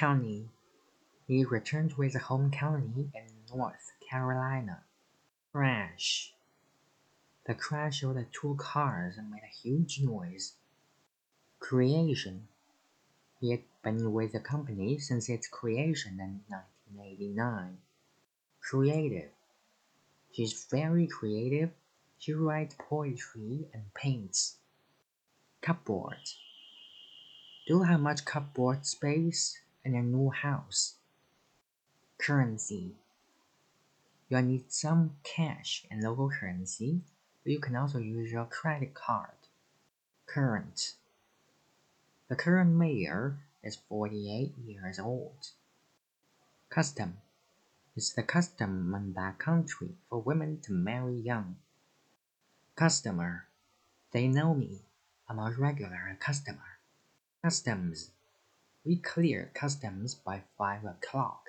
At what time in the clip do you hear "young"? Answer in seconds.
51.16-51.56